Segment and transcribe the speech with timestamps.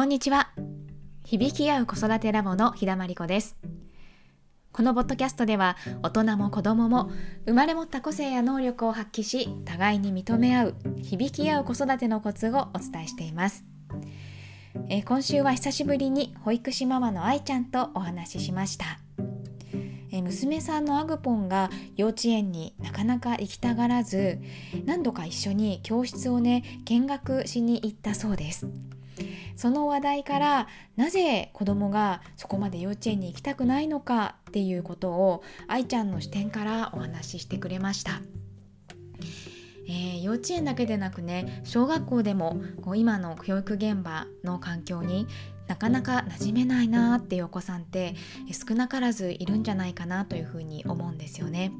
[0.00, 0.48] こんにちは。
[1.26, 3.58] 響き合う子育てラボの日田真理子です。
[4.72, 7.10] このポッドキャストでは大人も子供も
[7.44, 13.66] 生まれ持った個性や能力を発揮し互いに認め合う響き合う子育てのコツをお伝えしています。
[14.88, 19.00] えー今週は久しぶりに保育士ママの愛ちゃんとお話ししました。
[20.12, 24.38] えー娘さんのアグポンが幼稚園になかなか行きたがらず
[24.86, 28.66] 何度か一緒に教室をね見学しに行ったそうです。
[29.60, 38.22] その話題からなぜ子供がそこまで幼稚園に行きたくないのかっていうことを愛ちゃんの視点からお話ししてくれました。
[39.86, 45.26] えー幼稚園だけでなくね小学校でもこう今の教育現場の環境に
[45.66, 48.14] なかなか馴染めないなーっていうお子さんって
[48.66, 51.70] 少なからずいるんじゃないかなというふうに思うんですよね。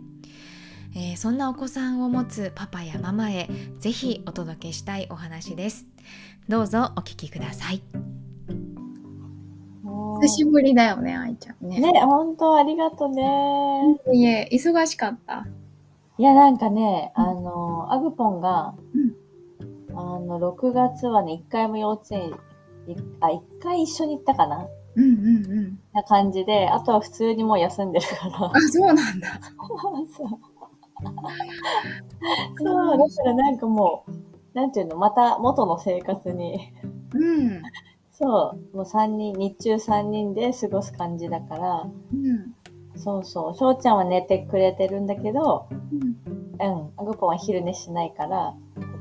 [0.95, 5.90] えーそんなお子さんを持つパパやママへぜひお届けしたいお話です。
[6.51, 7.81] どうぞお聞きください。
[10.21, 11.79] 久しぶりだよね、愛ちゃんね。
[11.79, 13.23] ね、本当ありがとね。
[14.13, 15.47] いえ、忙しかった？
[16.19, 22.31] いや、なんかね、あの、アグポンが、うんあの、6月はね、一回も幼稚園、
[22.89, 24.67] いあ、一回一緒に行ったかな？
[24.97, 25.13] うんうん
[25.53, 25.79] うん。
[25.93, 28.47] な感じで、あとは普通にもう休んでるから。
[28.53, 29.29] あ、そうなんだ。
[30.13, 30.29] そう。
[32.59, 34.13] そう、だからなんかもう、
[34.55, 36.73] なんていうの、また元の生活に、
[37.15, 37.63] うん。
[38.13, 42.55] そう、もう3人、日中3人で過ごす感じだから、うん。
[42.97, 48.55] そうそう、翔ちゃんは寝てくれてるんだけど、うん、うん、アグポンは昼寝しないから、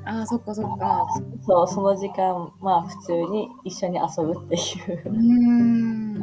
[0.06, 1.08] あ、そっかそっか。
[1.46, 5.12] そう、その時間、まあ普通に一緒に遊ぶっていうー。
[5.12, 6.20] ん。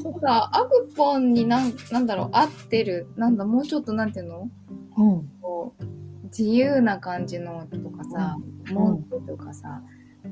[0.00, 4.48] そうか、アグポンになん、なんだろう、合ってる、なんだ、もうちょっとなんていうの？
[4.96, 5.30] うん。
[6.36, 9.82] 自由な感じのとかさ、ん文句とかさ、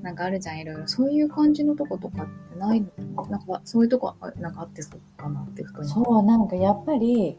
[0.02, 0.88] なんかあるじゃん、いろいろ。
[0.88, 2.84] そういう感じのとことかってない
[3.14, 3.26] の？
[3.26, 5.88] なんか、そういうとこ、あなんかあってそうかなってふとに。
[5.88, 7.38] そう、なんかやっぱり、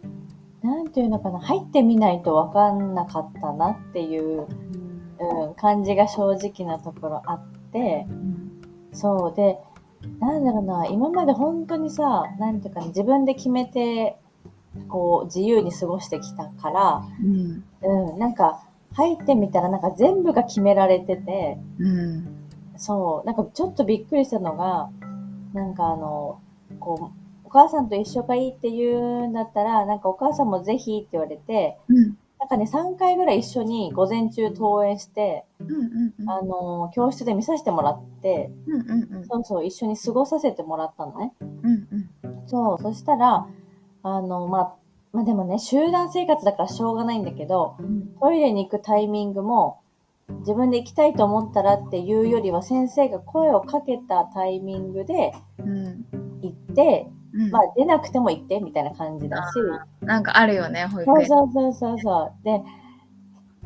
[0.62, 4.48] なんていうのかな、入ってみないとわかんなかったなっていう、
[5.20, 8.44] うん、感じが正直なところあって、うん
[8.94, 9.60] そうで、
[10.20, 14.18] なんだろうな、今まで本当にさ、なんていうかな、自分で決めて、
[14.90, 17.64] こう、自由に過ごしてきたから、うん。
[17.82, 22.48] うん、なんか、入ってみたらなんか全部が決められてて、うん。
[22.78, 24.90] そう、なんかちょっとびっくりしたのが、
[25.54, 26.40] なんかあの、
[26.80, 32.18] こう、お母さんと一緒がいいって言うんだったら、なんかお母さんもぜひって言われて、うん。
[32.40, 36.30] なんかね、3回ぐらい一緒に午前中登園して、うんうんうん。
[36.30, 39.28] あの、教室で見させてもらって、うんうんうん。
[39.28, 41.34] そうそう、一緒に過ごさせてもらったのね。
[41.42, 41.88] うん
[42.24, 42.48] うん。
[42.48, 43.48] そう、そしたら、
[44.04, 44.76] あの、まあ、
[45.14, 49.80] まあでもね、集団生活だからしょうがないんだけど、うんトイレに行くタイミングも、
[50.40, 56.06] 自分で行きたいと思ったらっていうよりは、先生が声をかけたタイミングでうん。
[56.42, 59.60] 行って、うんまあ出なくても行ってみたいな感じだし、
[60.02, 61.28] なんかあるよね、保育そう園。
[61.28, 62.34] そうそうそうそう。
[62.44, 62.64] で、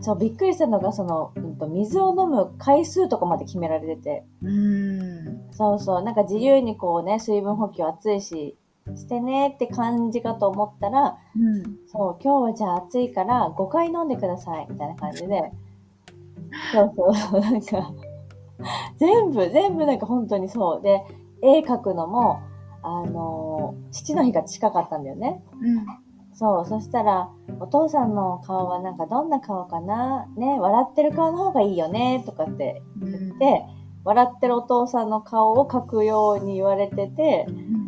[0.01, 5.41] そう、びっくりしたのが、その、うんと水を飲む回数とかまで決められてて、うん。
[5.51, 8.57] そうそう、なんか自由にこうね、水分補給暑いし、
[8.95, 11.63] してねって感じかと思ったら、うん。
[11.87, 15.51] そう、今日はじゃあ暑いから5回飲んでください、みたいな感じで。
[16.73, 17.91] そうそうそう、なんか、
[18.97, 20.81] 全部、全部なんか本当にそう。
[20.81, 21.03] で、
[21.41, 22.41] 絵描くのも、
[22.83, 25.43] あのー父の日が近かったんだよね。
[25.61, 25.85] うん。
[26.33, 30.25] そう、そしたら、お父さんの顔はなんかどんな顔かな？
[30.37, 33.37] ね、笑ってる顔の方がいいよね、とかってうん。
[33.37, 33.65] で、
[34.03, 37.80] 笑ってるお父さんの顔を描くように言われてて、うん。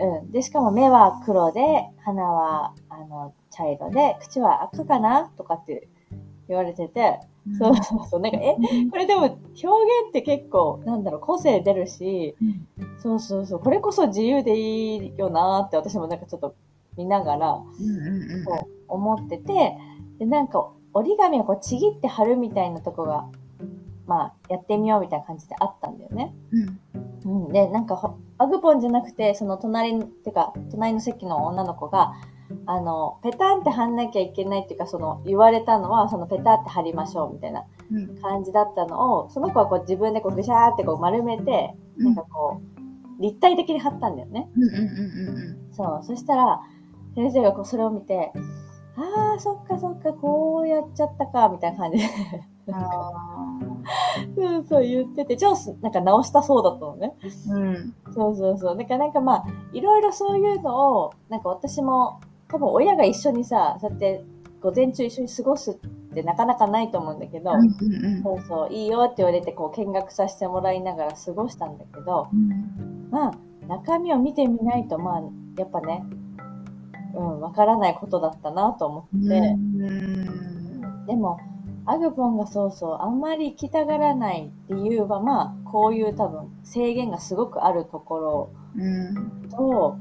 [0.00, 0.32] うん。
[0.32, 5.88] で、しかも目は黒で、鼻は、あの、茶色で、口は赤かなとかって
[6.48, 7.20] 言われてて、
[7.58, 8.20] そうそうそう。
[8.20, 8.56] なんか、え、
[8.90, 9.68] これでも表現
[10.08, 12.66] って結構、なんだろう、個性出るし、うん。
[12.98, 13.60] そうそうそう。
[13.60, 16.54] これこそ自由でいいよなーって私もなんかちょっと
[16.96, 17.62] 見ながら
[18.44, 19.76] そう思ってて、
[20.18, 23.26] で、なんか折り紙をこうちぎって貼るみたいなとこが、
[24.06, 26.34] まあ、やってみようみたいな感じであったんだよね。
[26.52, 26.80] うん。
[27.24, 32.14] うん、で、なんかほ、アグポンじゃなくて、その隣に、てか、隣の席の女の子が、
[32.66, 38.20] あの、ペタンって貼んなきゃいけないっていうか、その、言われたのは、そのペタって貼りましょうみたいなうん。
[38.20, 42.60] 感じだったのを、その子はこう自分でこうぐしゃーってこう丸めて、なんかこ
[43.18, 44.48] う、立体的に貼ったんだよね。
[45.72, 46.00] そう。
[46.02, 46.60] そしたら、
[47.14, 48.32] 先生がこうそれを見て、
[49.00, 52.04] あー、そっかそっか、こうやっちゃったか、みたいな感じで、
[52.68, 52.74] うん。
[52.74, 53.58] あ
[54.36, 57.14] そうそう言ってて、超すなんか直したそうだったのね。
[57.22, 57.94] ーうん。
[58.12, 58.76] そうそうそう。
[58.76, 64.24] だからなんかまあ、いろいろそういうのを、なんか私も、多分親が一緒にさ、そうやって
[64.60, 65.74] 午前中一緒に過ごすっ
[66.10, 75.22] ってなかなかないと思うんだけど、うんうんそうそう、いいよって言われてこう見学させてもらいながら過ごしたんだけど、うんまあ、中身を見てみないと、まあ、
[75.56, 76.04] やっぱね、
[77.14, 81.06] うん、わからないことだったなと思って、うん。
[81.06, 81.38] でも、
[81.86, 89.48] アグポンがそうそう、あんまり行きたがらない理由は、まあ、こういう多分制限がすごくあるところうん。
[89.50, 89.96] と、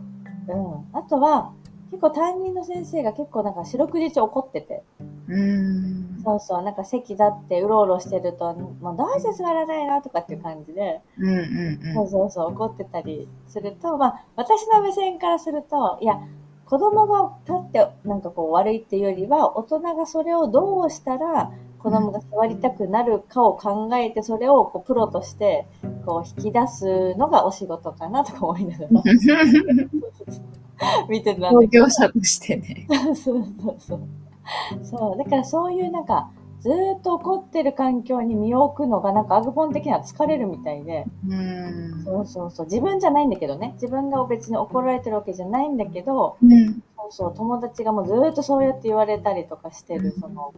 [0.48, 1.54] うん、あとは、
[1.92, 4.84] 結構担任の先生が結構なんか四六時中怒ってて、
[5.28, 6.22] うん。
[6.24, 11.94] そうそう、なんか席立ってうろうろしてると、もうどうして座らないのとかっていう感じで、うんうん。
[11.94, 16.20] そうそうそう、怒ってたりすると、まあ、私の目線からすると、いや、
[16.70, 25.66] 子供が立ってなんかこう悪いっていうよりは、大人がそれをどうしたら子供が座りたくなるかを考えて、それをこうプロとして
[26.06, 28.90] こう引き出すのがお仕事かなとか思いながら
[31.10, 32.88] 見てたんだ創業者としてね。
[33.16, 34.00] そうそうそう。
[34.84, 36.30] そう、だからそういうなんか、
[36.62, 42.04] ずーっと怒ってる環境に身を置くのがなんかアグポン的には疲れるみたいで、うん。
[42.04, 46.74] そうそうそう、自分じゃないんだけどね、自分が別に怒られてるわけじゃないんだけど、うん。
[46.98, 50.54] そうそう、友達がもうずーっとそうやって言われたりとかしてる、その、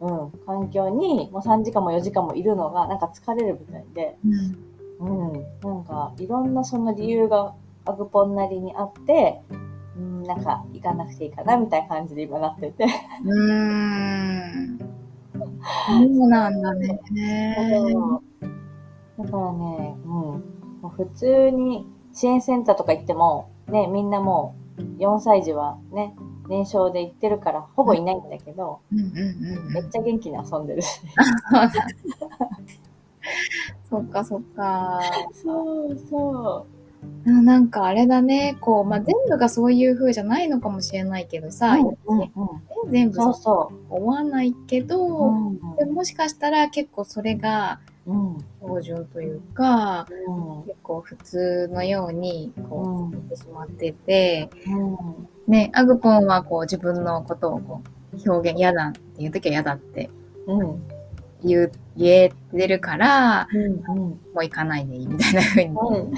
[0.00, 4.66] うん、環境にもう3時間も4時間もいるのがなんか疲れるみたいで、うん。
[4.98, 7.54] うん、なんかいろんなその理由が
[7.86, 9.40] アグポンなりにあって、
[9.96, 12.86] うん、なんか行かなくていいかなみたいな感じで今なってて。
[13.24, 14.95] うん
[15.86, 17.00] そうなんだね。
[19.18, 20.10] だからね、うん。
[20.10, 20.42] も
[20.84, 26.14] う普通に支援センターとか行っても、ね、みんなもう4歳児はね、
[26.48, 31.00] 年少で行ってるからほぼいないんだけど、うんうんうんめっちゃ元気に遊んでるし。
[33.88, 35.00] そっかそっか。
[35.32, 36.75] そうそあ
[37.24, 41.52] なんかあれだね、こう、まあ、全部がそういう風じゃないのかもしれないけどう。
[41.52, 42.30] さ、うんうん。
[42.90, 43.42] 全部そうそう。
[43.42, 44.86] そ思わないけう。
[44.86, 45.58] ど、うん。
[45.76, 48.36] でももしかしたら結構それがうん。
[48.60, 50.62] 標準というか、うん。
[50.64, 53.08] 結構普通のようにこうん。
[53.08, 54.96] う、言ってしまってて、うん。
[55.48, 57.82] ね、アグポンはこう自分のことをこ
[58.14, 60.10] う表現嫌だっていう時は嫌だって。
[60.46, 60.95] うん
[61.46, 65.74] 言う言えてるから、うんもう行かないでいいみたいな風に。
[65.74, 66.12] 言うん。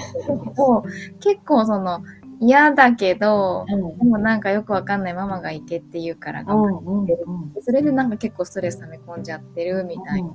[1.19, 2.01] 結構その
[2.41, 7.07] 嫌だけど、でもなんかよくわかんないママが行けって言うから頑張うんうんっ
[7.53, 10.29] てそれでなんか結構ストレス溜め込んじゃってるみたいな、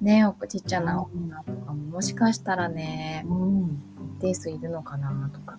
[0.00, 3.82] ねおちっちゃな女とかももしかしたらね、うん。
[4.18, 5.58] 一定数いるのかなとか。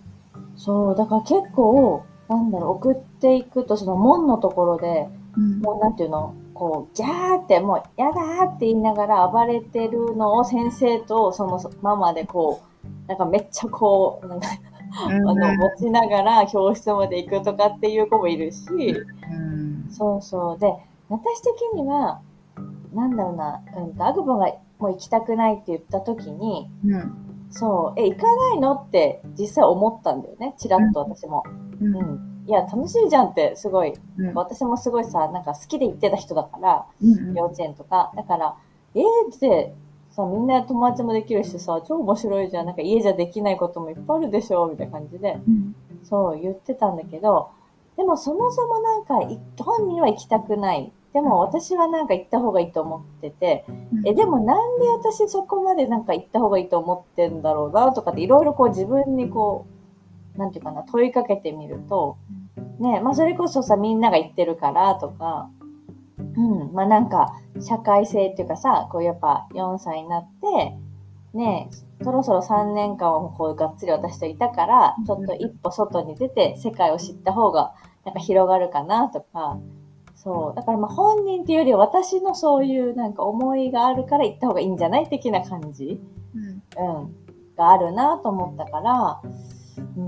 [0.56, 5.60] そう、だから結構、なんだろう、送っていくと、その門のところで、うん。
[5.60, 14.46] もうなんていうの、こう、ギャーって、もう、やだーって言いながら暴れてるのを先生とそのママでこう、なんかめっちゃこう、なんか
[14.94, 20.58] あの、持ちながら教室まで行くとかっていう子もいるし、うんそうそう。
[20.58, 20.74] で、
[21.08, 22.20] 私的には、
[22.94, 24.46] なんだろうな、うんと、アグボが
[24.78, 30.54] もう行きたくないって言った時に、うんそう、え、行かないのって実際思ったんだよね。
[30.56, 31.44] ちらっと私も。
[31.80, 32.31] うんうん。
[32.46, 34.34] いや、楽しいじゃんって、すごい、うん。
[34.34, 38.12] 私もすごいさ、なんか好きで行ってた人だから、うん幼稚園とか。
[38.16, 38.56] だから、
[38.94, 39.74] えーって、
[40.10, 42.66] さ、みんな友達もできるしさ、超面白いじゃん。
[42.66, 45.74] なんか家じゃできないこともいっぱいあるでしょ、みたいな感じで、うん。
[46.02, 47.50] そう言ってたんだけど、
[47.96, 50.92] でもそもそもなんか、い本人は行きたくない。
[51.12, 53.66] でも私はなんか行った方がいいと思ってて、
[54.06, 59.81] え、でもなんで私そこまでなんか行った方がいいと思ってんだろうなとかっていろいろこう自分にこう、
[60.36, 62.16] なんていうかな、問いかけてみると、
[62.78, 65.50] ね、まあそれこそさ、みんなが言ってるからとか、
[66.18, 70.76] うん、まあなんか、社会性っていうかさ、こうやっぱ4歳になって、
[71.34, 71.70] ね、
[72.02, 77.74] そろそろ3年間はこうがっつり私といたから、ちょっと一歩外に出て世界を知った方が
[78.04, 79.58] なんか広がるかなとか、
[80.14, 80.56] そう。
[80.56, 85.08] だからまあ本人っていうよりは私のそういうなんか思いがあるから行った方がいいんじゃない？
[85.08, 86.00] 的な感じ。
[86.34, 87.00] うん。
[87.00, 87.16] うん。
[87.56, 89.61] があるなと思ったから、うん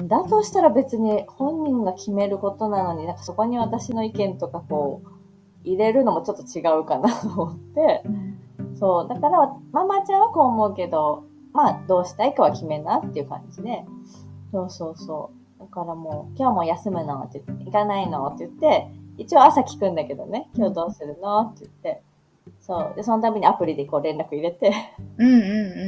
[0.06, 5.08] だとしたら別に本人が決めることなのに、なんかそこに私の意見とかこう、
[5.64, 8.02] 入れるのもちょっと違うかなと思って、
[8.78, 9.08] そう。
[9.08, 13.84] だから、ママちゃんはこう思うけど、まあ、どうしたいかは決めなっていう感じで、
[14.52, 15.60] そうそうそう。
[15.60, 22.02] だからもう、今日も休むのって言って、行かないのって言って、一応朝聞くんだけどね、今日どうするのって言って、
[22.60, 22.92] そう。
[22.96, 24.72] で、そのたびにアプリでこう連絡入れて、
[25.18, 25.38] うんう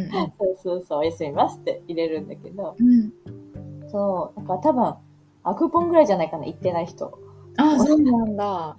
[0.06, 3.45] ん そうそうそう、おやすみますって入れるんだけど、うんうん
[3.96, 4.94] そう、だから多分、
[5.42, 7.18] アクポンぐらいじゃないかな、行ってない人。
[7.56, 8.76] あそうなんだ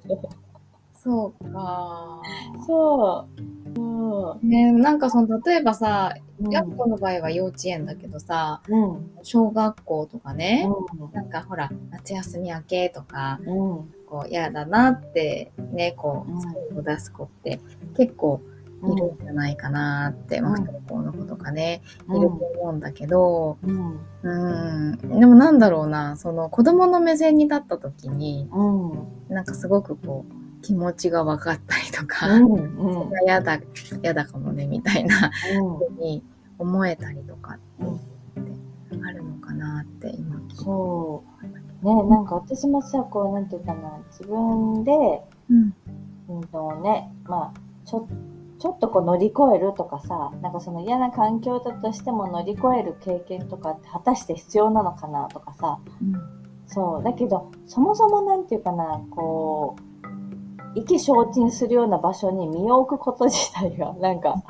[0.93, 2.21] そうか
[2.67, 3.75] そう。
[3.75, 4.45] そう。
[4.45, 9.11] ねなんかその例えばさうんヤッコの場合は幼稚園だけどさうん。
[9.23, 13.47] 小学校とかね、うなんかほら夏休み明けとかん。
[13.47, 13.93] うん。
[14.05, 16.27] こう嫌だなってねこ
[16.75, 17.59] うを出す子って
[17.95, 18.41] 結構
[18.83, 23.99] いるんじゃないかなって、まあうん不登校の子とかね、うんいると思うんだけど、うん。
[24.23, 28.63] うん、でもなんだろうなその子供の目線に立った時にう
[29.31, 29.33] ん。
[29.33, 32.53] なんかすごくこう気持ちが分かったりとか、うん。
[32.53, 32.93] うん。
[32.93, 33.59] それが嫌だ
[34.03, 36.23] 嫌だかもねみたいなうんふうに
[36.59, 41.47] 思えたりとかってあるのかなって今聞いてそう。
[41.83, 44.91] ね、なんか私もさ、こう、なんていうかな、自分で、
[45.49, 45.75] うん
[46.27, 48.07] うんとね、まあ、ちょ、
[48.59, 55.79] ちょっとこう乗り越えるとかさ、なんかその嫌な環境だとしても乗り越える経験とかって果たして必要なのかなとかさ、
[56.65, 57.03] そう。
[57.03, 59.75] だけど、そもそもなんていうかな、こ
[60.75, 64.43] う、意気消沈するような場所に身を置くこと自体が、 なんか、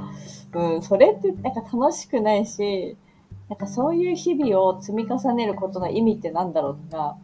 [0.54, 2.98] うん、それってなんか楽しくないし、
[3.50, 7.18] なんかそういう日々を積み重ねることの意味ってなんだろうとか、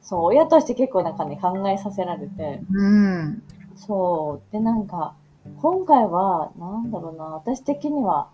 [0.00, 3.42] そう、親として結構なんかね、考えさせられて、うん
[3.76, 4.52] そう。
[4.52, 5.14] で、なんか、
[5.60, 8.30] 今回は、なんだろうな、私的には、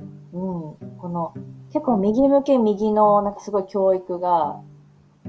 [0.00, 1.34] うん、この、
[1.72, 4.60] 結構右向け右の、なんかすごい教育が、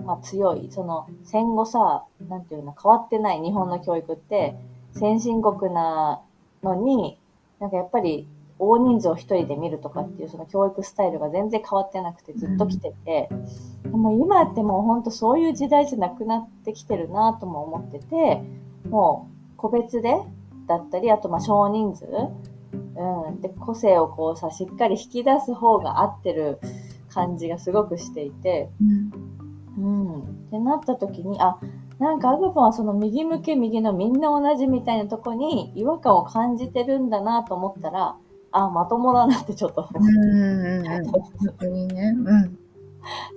[0.06, 0.70] まあ強い。
[0.72, 4.56] その、戦後さ、なんていうの、変わってない日本の教育って、
[4.92, 6.22] 先進国な
[6.64, 7.20] のに、
[7.60, 8.28] なんかやっぱり、
[8.60, 13.30] 大人数を一人で見るとかっていうその教育スタイルが全然変わってなくてずっと来てて、
[13.84, 18.42] でも今ってもうほんとそういう時代じゃなくなってきてるなとも思ってて、
[18.90, 20.16] もう個別で
[20.68, 22.06] だったり、あとまあ少人数、
[22.96, 26.60] うん、で個性をこうさ、しっかり引き出す方が合ってる
[27.10, 28.70] 感じがすごくしていて、
[29.78, 30.22] うん。
[30.22, 31.60] ってなった時に、あ、
[32.00, 38.16] なんかアグポンはその右向け右のみんな同じみたいなとこに違和感を感じてるんだなと思ったら、
[38.52, 39.82] あ、まともだなってちょっと。
[39.82, 41.12] 思っうんうんうん。
[41.46, 42.14] 逆にね。
[42.16, 42.58] うん。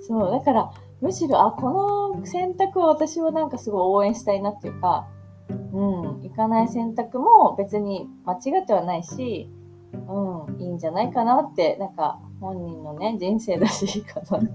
[0.06, 5.06] そう、だから、むしろ、あ、この選択を私はなんかすごい応援したいなっていうか、
[5.48, 9.48] うん、行かない選択も別に間違ってはないし、
[9.92, 14.50] うん、いいんじゃないかなって、なんか本人のね、人生だしいいかなって、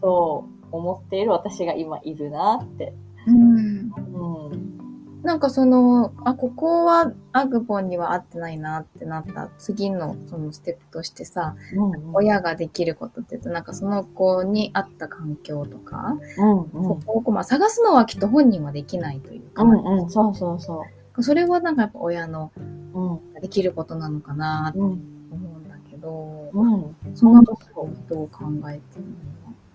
[0.00, 2.94] そう思っている私が今いるなって。
[3.26, 3.75] うんうん。
[5.26, 16.94] なんかそのあここはアグポンには合ってないなってなった次のそのステップとしてさ、うん、親ができることって言うとなんかその子に合った環境とか、うん、うんそ。
[17.04, 20.84] こをまあ探すのはきっと本人はできないというか、うん、うん、そうそうそ
[21.20, 22.76] それはなんかやっぱ親のう。
[22.96, 26.96] うん、できることなのかなってうん、思うんだけど、うん。
[27.14, 29.04] そのことをどう考えてる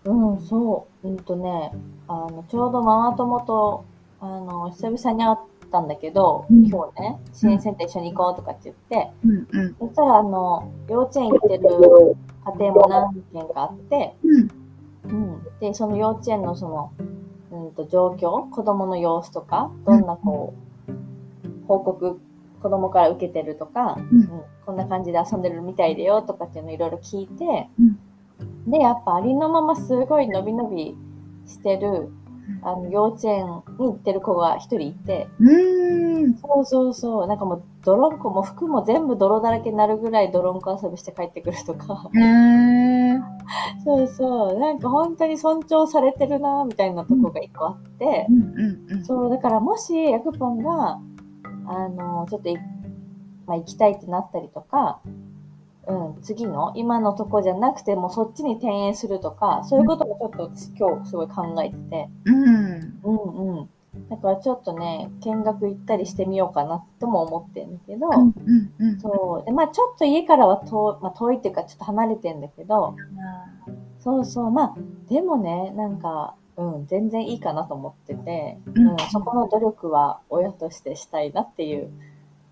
[0.03, 1.08] うん、そう。
[1.08, 1.72] うんとね、
[2.08, 3.86] あの、ちょうどママ友と、
[4.22, 5.38] あの、久々に会っ
[5.72, 6.68] たんだけど、うん。
[6.68, 9.75] 今日ね、支援センター一緒に行こうとかって言って、のうんうん。
[9.80, 12.16] そしたら、あの、幼稚園行ってる
[12.60, 14.51] 家庭も何軒かあって、うん。
[15.06, 15.44] うん。
[15.60, 16.92] で、その幼稚園のその、
[17.51, 20.54] うんと、状況、子供の様子とか、どんなこ
[20.88, 20.92] う、
[21.68, 22.22] 報告、
[22.62, 24.20] 子供から受けてるとか、うん。
[24.20, 24.28] うん。
[24.68, 27.84] こんな感じで遊んでるみたいだよとかっていうのをいろいろ聞いて、う
[28.68, 28.72] ん。
[28.72, 30.96] で、やっぱありのまますごい伸び伸び
[31.48, 32.12] してる、
[32.63, 33.46] あの、幼稚園
[33.79, 36.34] に行ってる子が一人いて、うーん。
[36.36, 42.10] そうそうそう、なんかもう泥んこ、もう服も全部泥だらけになるぐらい泥んこ遊びして帰ってくるとか、
[43.84, 48.27] そうそう、なんか本当に尊重されてるな、みたいなとこが一個あって、
[49.03, 51.00] そう、だからもし、ヤクポンが、
[51.67, 52.58] あの、ちょっとい、
[53.48, 55.01] まあ、行きたいってなったりとか、
[55.91, 62.43] うん、次の、今のとこじゃなくて、もうそっちに転園するとか、そういうこともちょっと私今日すごい考えてて、うん
[63.03, 63.57] うん。
[63.57, 63.69] うん。
[64.10, 69.00] だからちょっとね、見学行ったりしてみようかなとも思ってるんだけど、うんうんうん。
[69.00, 69.45] そう。
[69.45, 72.95] で、まあちょっと家からは遠,、まあ、遠いっていうかちょっと離れてんだけど、
[74.00, 74.51] そうそう。
[74.51, 74.75] まあ、
[75.10, 78.88] でもね、なんか、うん、全然いいかなと思ってて、うん。
[78.91, 81.91] うん、そこの努力は親としてしたいなっていう、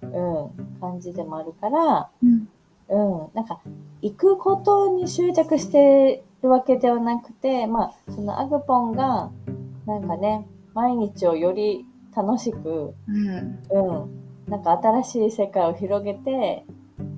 [0.02, 2.50] うん、感じでもあるから、うん
[2.90, 3.62] うん、なんか、
[4.02, 9.32] 行くことに執着してるわけではなくて、まあ、そのアグポンが、
[9.86, 13.60] なんかね、毎日をより楽しく、うん。
[13.70, 14.06] う
[14.48, 16.66] ん、なんか新しい世界を広げて、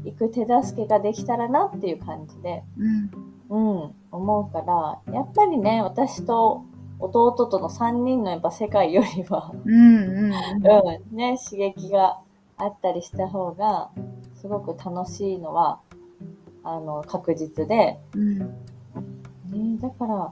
[0.04, 3.12] 行く手助けができたらなっていう感じで、うん。
[3.50, 4.62] うん、思うか
[5.06, 6.64] ら、やっぱりね、私と
[7.00, 10.34] 弟との3人のやっぱ世界よりは、うんうん。
[10.34, 12.20] うん、ね、刺激が
[12.58, 13.90] あったりした方が、
[14.42, 15.80] すごく楽しいのは、
[16.64, 18.40] あの、確実で、うん。
[18.40, 20.32] ね、だから、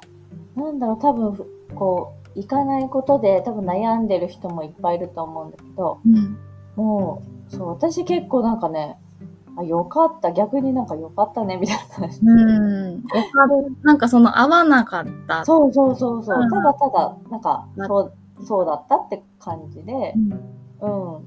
[0.56, 6.38] なんだろう、多分、こう、行かないことで多分悩んでる人もいっぱいいると思うんだけど、うん。
[6.75, 8.98] もう、そう、私結構なんかね、
[9.56, 12.20] あ、よかった、逆になんかよかったね、みたいな感じ。
[12.24, 13.04] うん。
[13.84, 15.46] なんかその合わなかった。
[15.46, 16.42] そうそうそうそう。
[16.42, 16.46] う。
[16.48, 16.50] ん。
[16.50, 18.13] ただただ、なんか、なそう、
[18.44, 20.59] そうだったって感じで、うん。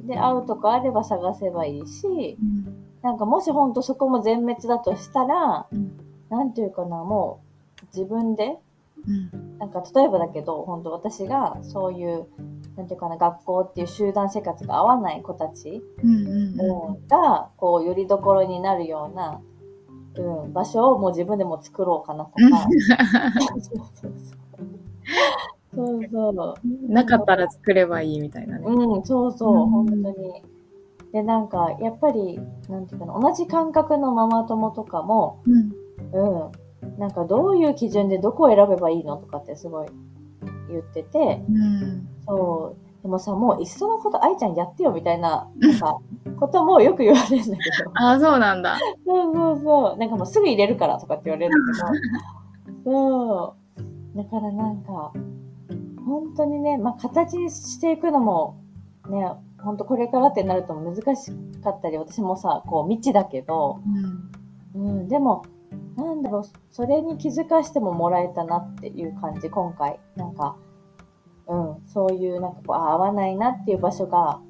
[0.06, 2.38] で、会うとかあれば探せばいいし、
[3.02, 5.92] なんかもしほんとそこも全滅だとしたら、うん。
[6.30, 7.40] なんていうかな、も
[7.82, 8.56] う自分で、
[9.06, 9.58] うん。
[9.58, 12.26] なんか例えばだけど、本当私がそういう、
[12.76, 17.06] なんていうかな、学校っていう集団生活が合わない子たち、うんうんうん。
[17.08, 19.40] が、こう、よりどころになるような、
[20.14, 22.36] うん、場所をもう自分でも作ろうかなとか。
[25.74, 26.92] そうそう。
[26.92, 28.64] なかったら作ればいいみたいなね。
[28.66, 30.42] うん、そうそう、うん本当に。
[31.12, 35.72] で、なんか、やっぱり、なんていうかな、同じ感覚のママ友とかも、うん
[36.12, 39.88] うん、なんかどういう基準でどこを選べばいいのとかってすごい
[40.70, 45.98] 言ってて、うんそう、でもさ、もういっそのこと愛ちゃんやってよみたいな、なんか、
[46.38, 48.78] こともよく言われるんだけど、 ああ、そうなんだ。
[49.04, 53.54] そうそうそう、なんかもうすぐ入れるからとかって言われるんだけど、 そ
[54.14, 55.12] う、だからなんか、
[56.12, 58.62] 本当にね、まあ形にしていくのも、
[59.08, 59.26] ね、
[59.58, 63.80] 本当これからってなると難しかったり、私もさ、こう未知だけど、
[64.74, 65.44] うんうん、でも、
[65.96, 69.98] なんだろう、それに気づかしてももらえたなっていう感じ、今回。
[70.16, 70.56] なんか、
[71.46, 74.40] うん、そういう、なんかこう、あ合わないなっていう場所が、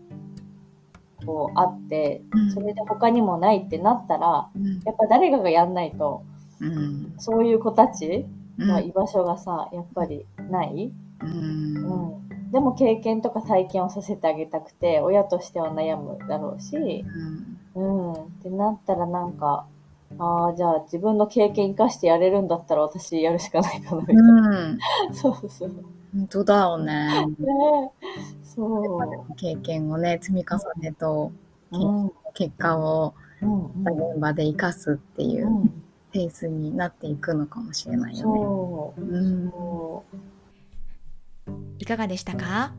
[1.24, 2.22] こう、あって、
[2.54, 6.24] それで他にもないってなったら、うんやっぱ誰かがやんないと、
[6.60, 8.26] うんそういう子たち
[8.58, 10.92] うんの居場所がさ、やっぱりない。
[11.22, 11.84] ううん
[12.48, 12.50] ん。
[12.52, 17.04] でも経験とか体験をさせてあげたくて、親としては悩むだろうし、
[17.74, 18.12] うん。
[18.12, 19.66] ってなったらなんか、
[20.18, 24.22] ああ、じゃあ自分の経験生かしてやれるんだったら私やるしかないかな、みたいな。
[24.32, 24.78] うん
[25.14, 25.68] そうそう。
[25.68, 25.74] ね
[26.14, 27.26] 本当だよね。
[28.44, 29.34] そう。
[29.36, 31.32] 経験をね、積み重ねと
[31.70, 32.04] うん。
[32.04, 32.12] うん。
[32.34, 34.12] 結果をうん。
[34.12, 38.40] 現場で生かすっていううんペースになっていくのかもしれないよね。
[38.40, 39.00] そう。
[39.00, 40.04] うんそ
[41.78, 42.72] いかがでしたか、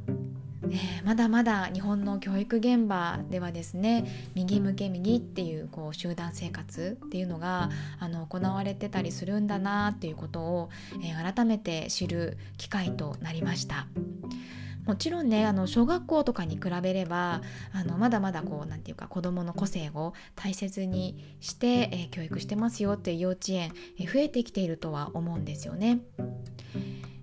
[0.63, 10.69] えーまだまだ日本の教育現場ではですね右向け右っていうこう集団生活っていうのがあの行われてたりするんだなっていうことを、
[11.03, 13.87] えー改めて知る機会となりました。
[14.85, 25.99] もちろんねあの小学校とかに比べればあのまだまだこうなんていうか子どもの個性を大切にして、えー教育してますよっていう幼稚園、えー増えてきているとは思うんですよね。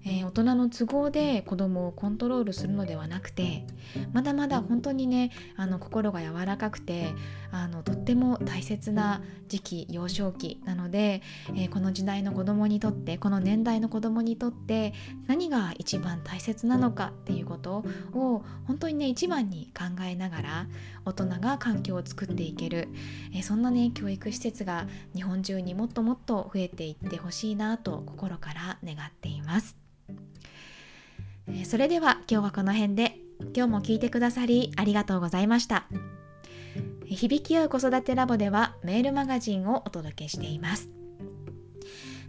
[0.05, 3.67] えー大人の都合で子供をコントロールするのではなくて
[4.13, 7.13] まだまだ本当にねあの心が柔らかくて
[7.51, 14.93] あのとっても大切な時期幼少期なので、えーこの時代の子供にとってこの年代の子供にとって
[15.27, 20.67] 何が一番大切なのかっていうことを本当にね一番に考えながら
[21.05, 22.89] 大人が環境を作っていける、
[23.35, 29.77] えーそんなね教育施設が日本中にもっともっと増えていってほしいなと心から願っています。
[31.71, 33.21] それでは今日はこの辺で。
[33.55, 35.87] 今日も聞いてくださりありがとうございました。
[37.07, 40.89] 響き合う子育てラボではメールマガジンをお届けしています。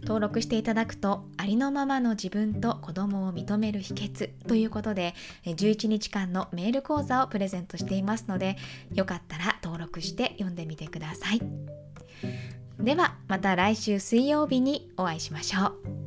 [0.02, 5.12] 登録していただくとありのままの自分と子供を認める秘訣ということで
[5.44, 8.56] え11日間のメール講座をプレゼントしていますので
[8.94, 11.42] よかったら登録して読んでみてください。
[12.78, 15.66] ではまた来週水曜日にお会いしましょ
[15.98, 16.01] う。